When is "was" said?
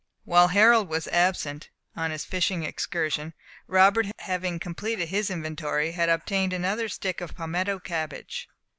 0.89-1.07